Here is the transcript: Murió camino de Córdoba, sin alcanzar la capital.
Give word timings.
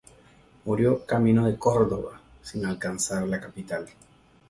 Murió 0.65 1.05
camino 1.05 1.45
de 1.45 1.59
Córdoba, 1.59 2.19
sin 2.41 2.65
alcanzar 2.65 3.27
la 3.27 3.39
capital. 3.39 3.85